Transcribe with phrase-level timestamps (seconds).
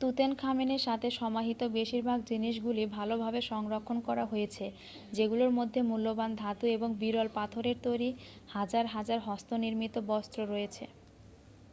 [0.00, 4.64] তুতেনখামেনের সাথে সমাহিত বেশিরভাগ জিনিসগুলি ভালভাবে সংরক্ষণ করা হয়েছে
[5.12, 8.10] যেগুলোর মধ্যে মূল্যবান ধাতু এবং বিরল পাথরের তৈরি
[8.48, 10.84] হাজার হাজার হস্তনির্মিত বস্তু রয়েছে